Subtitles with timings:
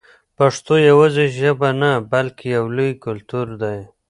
[0.37, 3.79] پښتو یوازې ژبه نه بلکې یو لوی کلتور دی.